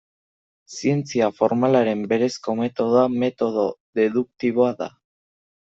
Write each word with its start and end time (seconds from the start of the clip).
Zientzia 0.77 1.27
formalaren 1.41 2.01
berezko 2.15 2.57
metodoa 2.63 3.07
metodo 3.25 3.71
deduktiboa 4.03 4.77
da. 4.83 4.95